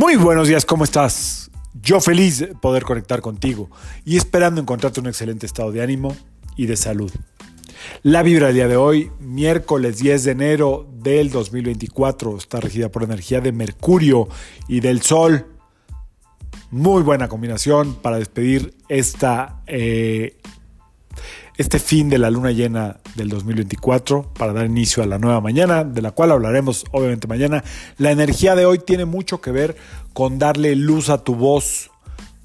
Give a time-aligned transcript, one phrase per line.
[0.00, 1.50] Muy buenos días, ¿cómo estás?
[1.74, 3.68] Yo feliz de poder conectar contigo
[4.02, 6.16] y esperando encontrarte un excelente estado de ánimo
[6.56, 7.12] y de salud.
[8.02, 13.02] La vibra del día de hoy, miércoles 10 de enero del 2024, está regida por
[13.02, 14.26] energía de Mercurio
[14.68, 15.48] y del Sol.
[16.70, 20.38] Muy buena combinación para despedir esta eh,
[21.60, 25.84] este fin de la luna llena del 2024 para dar inicio a la nueva mañana,
[25.84, 27.62] de la cual hablaremos obviamente mañana.
[27.98, 29.76] La energía de hoy tiene mucho que ver
[30.14, 31.90] con darle luz a tu voz,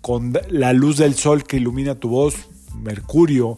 [0.01, 2.35] con la luz del sol que ilumina tu voz.
[2.83, 3.57] Mercurio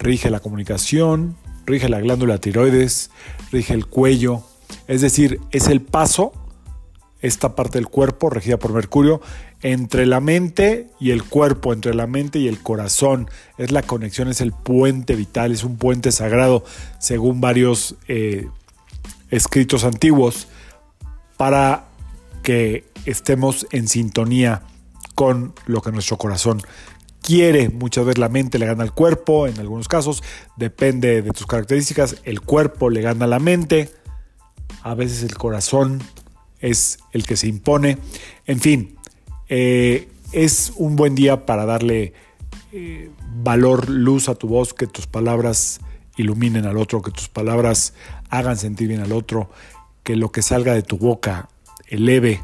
[0.00, 3.12] rige la comunicación, rige la glándula tiroides,
[3.52, 4.42] rige el cuello,
[4.88, 6.32] es decir, es el paso,
[7.20, 9.20] esta parte del cuerpo regida por Mercurio,
[9.62, 13.28] entre la mente y el cuerpo, entre la mente y el corazón.
[13.56, 16.64] Es la conexión, es el puente vital, es un puente sagrado,
[16.98, 18.48] según varios eh,
[19.30, 20.48] escritos antiguos,
[21.36, 21.88] para
[22.42, 24.62] que estemos en sintonía
[25.14, 26.60] con lo que nuestro corazón
[27.22, 27.68] quiere.
[27.68, 30.22] Muchas veces la mente le gana al cuerpo, en algunos casos,
[30.56, 33.90] depende de tus características, el cuerpo le gana a la mente,
[34.82, 36.02] a veces el corazón
[36.60, 37.98] es el que se impone.
[38.46, 38.96] En fin,
[39.48, 42.12] eh, es un buen día para darle
[42.72, 43.10] eh,
[43.42, 45.80] valor, luz a tu voz, que tus palabras
[46.16, 47.94] iluminen al otro, que tus palabras
[48.28, 49.50] hagan sentir bien al otro,
[50.02, 51.48] que lo que salga de tu boca
[51.86, 52.42] eleve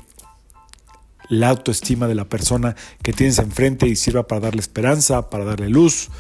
[1.28, 5.68] la autoestima de la persona que tienes enfrente y sirva para darle esperanza, para darle
[5.68, 6.10] luz,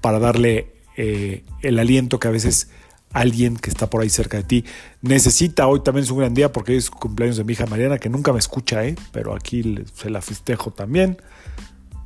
[0.00, 2.68] para darle eh, el aliento que a veces
[3.14, 4.64] alguien que está por ahí cerca de ti
[5.00, 5.66] necesita.
[5.66, 8.32] Hoy también es un gran día porque es cumpleaños de mi hija Mariana, que nunca
[8.32, 8.96] me escucha, ¿eh?
[9.12, 11.16] pero aquí se la festejo también.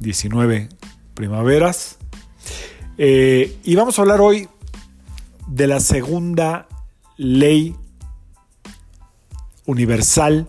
[0.01, 0.69] 19
[1.15, 1.99] primaveras.
[2.99, 4.49] Eh, y vamos a hablar hoy
[5.49, 6.69] de la segunda
[7.17, 7.75] ley
[9.65, 10.47] universal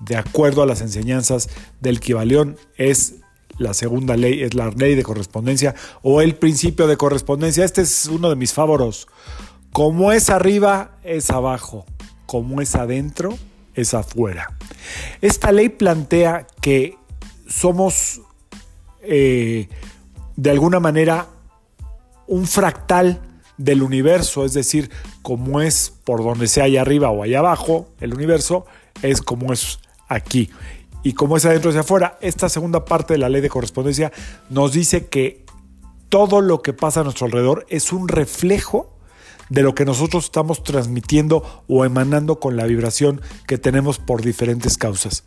[0.00, 2.56] de acuerdo a las enseñanzas del Kibalión.
[2.76, 3.16] Es
[3.58, 7.64] la segunda ley, es la ley de correspondencia o el principio de correspondencia.
[7.64, 9.06] Este es uno de mis favoritos
[9.72, 11.84] como es arriba, es abajo.
[12.26, 13.38] Como es adentro,
[13.74, 14.56] es afuera.
[15.20, 16.96] Esta ley plantea que
[17.46, 18.20] somos
[19.02, 19.68] eh,
[20.36, 21.26] de alguna manera
[22.26, 23.20] un fractal
[23.56, 24.90] del universo, es decir,
[25.22, 28.66] como es por donde sea allá arriba o allá abajo, el universo
[29.02, 30.50] es como es aquí.
[31.02, 34.12] Y como es adentro hacia afuera, esta segunda parte de la ley de correspondencia
[34.50, 35.44] nos dice que
[36.08, 38.97] todo lo que pasa a nuestro alrededor es un reflejo
[39.48, 44.76] de lo que nosotros estamos transmitiendo o emanando con la vibración que tenemos por diferentes
[44.76, 45.24] causas.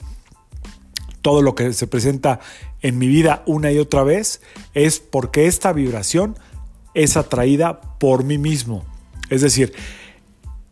[1.21, 2.39] Todo lo que se presenta
[2.81, 4.41] en mi vida una y otra vez
[4.73, 6.37] es porque esta vibración
[6.93, 8.83] es atraída por mí mismo.
[9.29, 9.73] Es decir,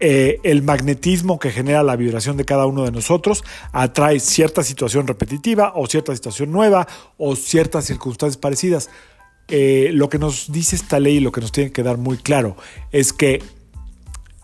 [0.02, 3.44] eh, el magnetismo que genera la vibración de cada uno de nosotros
[3.74, 8.90] atrae cierta situación repetitiva o cierta situación nueva o ciertas circunstancias parecidas.
[9.50, 12.18] Eh, lo que nos dice esta ley y lo que nos tiene que dar muy
[12.18, 12.56] claro
[12.92, 13.42] es que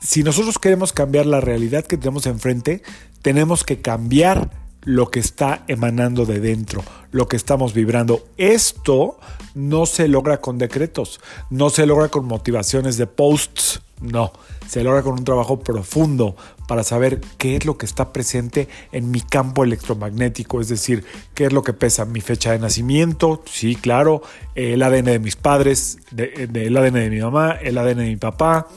[0.02, 2.82] si nosotros queremos cambiar la realidad que tenemos enfrente,
[3.22, 4.52] tenemos que cambiar
[4.82, 8.28] lo que está emanando de dentro, lo que estamos vibrando.
[8.38, 9.20] Esto
[9.56, 14.34] no se logra con decretos, no se logra con motivaciones de posts, no,
[14.68, 16.36] se logra con un trabajo profundo
[16.68, 21.46] para saber qué es lo que está presente en mi campo electromagnético, es decir, qué
[21.46, 24.22] es lo que pesa mi fecha de nacimiento, sí, claro,
[24.56, 28.68] el ADN de mis padres, el ADN de mi mamá, el ADN de mi papá,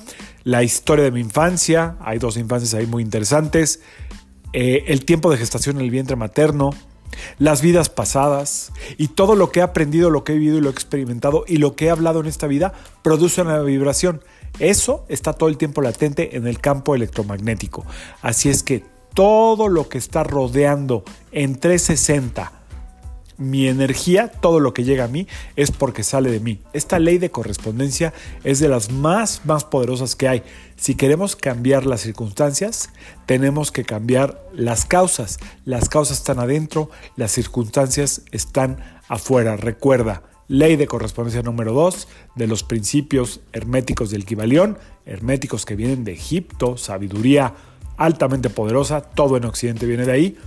[0.45, 3.81] la historia de mi infancia, hay dos infancias ahí muy interesantes,
[4.53, 6.71] eh, el tiempo de gestación en el vientre materno,
[7.39, 10.69] las vidas pasadas y todo lo que he aprendido, lo que he vivido y lo
[10.69, 14.23] he experimentado y lo que he hablado en esta vida produce una vibración.
[14.59, 17.85] Eso está todo el tiempo latente en el campo electromagnético.
[18.23, 22.59] Así es que todo lo que está rodeando en 360
[23.39, 25.27] mi energía, todo lo que llega a mí,
[25.57, 26.61] es porque sale de mí.
[26.73, 28.13] Esta ley de correspondencia
[28.45, 30.43] es de las más, más poderosas que hay.
[30.77, 32.91] Si queremos cambiar las circunstancias,
[33.27, 35.39] tenemos que cambiar las causas.
[35.65, 38.79] Las causas están adentro, las circunstancias están
[39.09, 39.57] afuera.
[39.57, 46.05] Recuerda, ley de correspondencia número 2 de los principios herméticos del Kibalión, herméticos que vienen
[46.05, 47.55] de Egipto, sabiduría
[47.97, 50.39] altamente poderosa, todo en Occidente viene de ahí,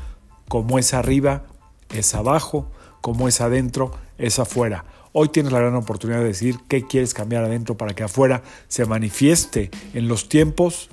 [0.48, 1.44] como es arriba,
[1.94, 2.72] es abajo,
[3.02, 4.86] como es adentro, es afuera.
[5.14, 8.86] Hoy tienes la gran oportunidad de decir qué quieres cambiar adentro para que afuera se
[8.86, 10.90] manifieste en los tiempos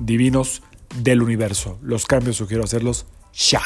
[0.00, 0.62] divinos
[1.02, 1.78] del universo.
[1.82, 3.60] Los cambios sugiero hacerlos ya.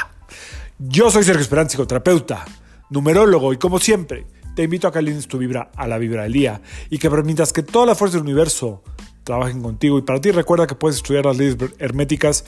[0.79, 2.44] Yo soy Sergio Esperanza, psicoterapeuta,
[2.91, 6.32] numerólogo y como siempre, te invito a que alines tu vibra a la vibra del
[6.32, 8.82] día y que permitas que toda la fuerza del universo
[9.25, 9.99] trabajen contigo.
[9.99, 12.44] Y para ti recuerda que puedes estudiar las leyes herméticas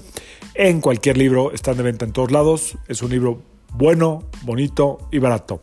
[0.55, 2.77] en cualquier libro, están de venta en todos lados.
[2.89, 3.43] Es un libro
[3.73, 5.61] bueno, bonito y barato.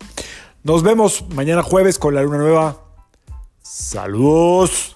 [0.64, 2.78] Nos vemos mañana jueves con la luna nueva.
[3.62, 4.91] Saludos.